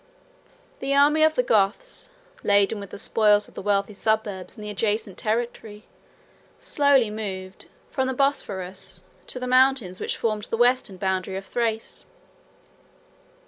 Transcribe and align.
97 0.79 0.79
The 0.79 0.95
army 0.95 1.21
of 1.23 1.35
the 1.35 1.43
Goths, 1.43 2.09
laden 2.43 2.79
with 2.79 2.89
the 2.89 2.97
spoils 2.97 3.47
of 3.47 3.53
the 3.53 3.61
wealthy 3.61 3.93
suburbs 3.93 4.57
and 4.57 4.65
the 4.65 4.71
adjacent 4.71 5.15
territory, 5.15 5.85
slowly 6.59 7.11
moved, 7.11 7.67
from 7.91 8.07
the 8.07 8.15
Bosphorus, 8.15 9.03
to 9.27 9.39
the 9.39 9.45
mountains 9.45 9.99
which 9.99 10.17
form 10.17 10.41
the 10.49 10.57
western 10.57 10.97
boundary 10.97 11.35
of 11.35 11.45
Thrace. 11.45 12.05